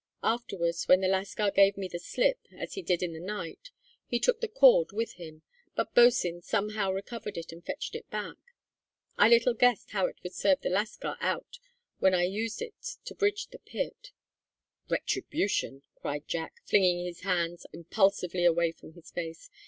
Afterwards, 0.23 0.87
when 0.87 1.01
the 1.01 1.07
lascar 1.07 1.51
gave 1.51 1.77
me 1.77 1.87
the 1.87 1.99
slip, 1.99 2.39
as 2.57 2.73
he 2.73 2.81
did 2.81 3.03
in 3.03 3.13
the 3.13 3.19
night, 3.19 3.69
he 4.07 4.19
took 4.19 4.41
the 4.41 4.47
cord 4.47 4.91
with 4.91 5.13
him; 5.13 5.43
but 5.75 5.93
Bosin 5.93 6.41
somehow 6.41 6.91
recovered 6.91 7.37
it 7.37 7.51
and 7.51 7.63
fetched 7.63 7.93
it 7.93 8.09
back. 8.09 8.37
I 9.15 9.29
little 9.29 9.53
guessed 9.53 9.91
how 9.91 10.07
it 10.07 10.17
would 10.23 10.33
serve 10.33 10.61
the 10.61 10.71
lascar 10.71 11.17
out 11.19 11.59
when 11.99 12.15
I 12.15 12.23
used 12.23 12.63
it 12.63 12.95
to 13.05 13.13
bridge 13.13 13.49
the 13.49 13.59
pit!" 13.59 14.09
"Retribution!" 14.89 15.83
cried 15.93 16.27
Jack, 16.27 16.61
flinging 16.65 17.05
his 17.05 17.19
hands 17.19 17.67
impulsively 17.71 18.43
away 18.43 18.71
from 18.71 18.93
his 18.93 19.11
face. 19.11 19.51